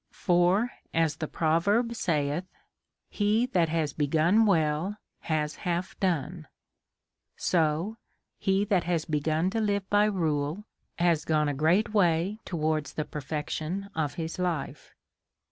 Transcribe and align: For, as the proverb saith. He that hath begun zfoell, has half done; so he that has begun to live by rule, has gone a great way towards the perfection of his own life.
For, 0.09 0.71
as 0.95 1.17
the 1.17 1.27
proverb 1.27 1.93
saith. 1.93 2.45
He 3.07 3.45
that 3.45 3.69
hath 3.69 3.95
begun 3.95 4.47
zfoell, 4.47 4.97
has 5.19 5.57
half 5.57 5.95
done; 5.99 6.47
so 7.35 7.97
he 8.39 8.65
that 8.65 8.85
has 8.85 9.05
begun 9.05 9.51
to 9.51 9.61
live 9.61 9.87
by 9.91 10.05
rule, 10.05 10.65
has 10.97 11.23
gone 11.23 11.47
a 11.47 11.53
great 11.53 11.93
way 11.93 12.39
towards 12.45 12.93
the 12.93 13.05
perfection 13.05 13.91
of 13.93 14.15
his 14.15 14.39
own 14.39 14.45
life. 14.45 14.95